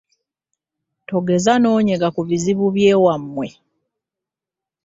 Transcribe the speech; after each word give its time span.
Togeza 1.09 1.53
n'onyega 1.59 2.07
ku 2.15 2.21
bizibu 2.29 2.65
by'ewammwe. 2.75 3.47